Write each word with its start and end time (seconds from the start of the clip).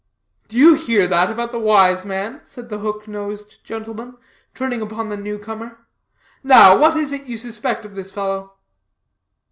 "Do 0.47 0.57
you 0.57 0.73
hear 0.73 1.05
that 1.07 1.29
about 1.29 1.51
the 1.51 1.59
wise 1.59 2.05
man?" 2.05 2.41
said 2.43 2.69
the 2.69 2.79
hook 2.79 3.07
nosed 3.07 3.63
gentleman, 3.63 4.17
turning 4.55 4.81
upon 4.81 5.09
the 5.09 5.15
new 5.15 5.37
comer. 5.37 5.77
"Now 6.43 6.75
what 6.75 6.97
is 6.97 7.11
it 7.11 7.27
you 7.27 7.37
suspect 7.37 7.85
of 7.85 7.93
this 7.93 8.11
fellow?" 8.11 8.55